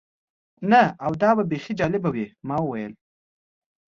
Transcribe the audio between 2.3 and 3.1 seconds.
ما وویل.